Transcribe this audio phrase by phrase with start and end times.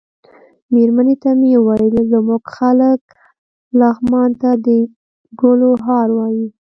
[0.73, 3.01] مېرمنې ته مې ویل زموږ خلک
[3.79, 4.67] لغمان ته د
[5.39, 6.47] ګلو هار وايي.